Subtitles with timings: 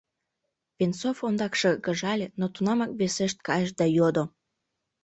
[0.77, 4.23] Венцов ондак шыргыжале, но тунамак весешт кайыш да йодо: